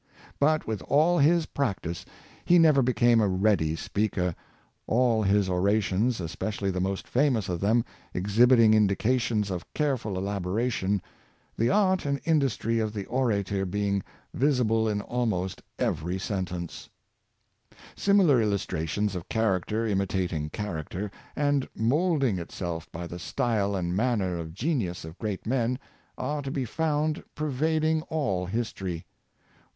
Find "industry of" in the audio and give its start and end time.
12.25-12.93